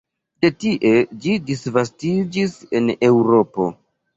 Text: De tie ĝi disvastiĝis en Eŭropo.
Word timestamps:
De 0.45 0.49
tie 0.63 0.93
ĝi 1.25 1.35
disvastiĝis 1.51 2.59
en 2.81 2.91
Eŭropo. 3.11 3.73